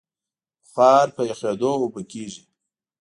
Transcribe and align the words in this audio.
بخار 0.65 1.07
په 1.15 1.21
یخېدو 1.29 1.71
اوبه 1.81 2.01
کېږي. 2.11 2.43